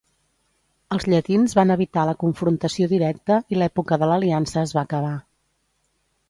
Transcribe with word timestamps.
Els 0.95 1.03
llatins 1.11 1.53
van 1.59 1.73
evitar 1.75 2.05
la 2.09 2.15
confrontació 2.23 2.87
directa 2.95 3.37
i 3.57 3.61
l'època 3.61 4.01
de 4.05 4.09
l'aliança 4.13 4.65
es 4.65 4.75
va 4.79 4.83
acabar. 4.91 5.15